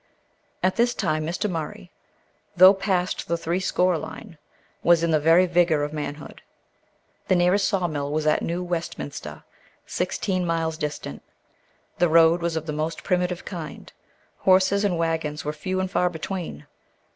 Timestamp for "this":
0.77-0.95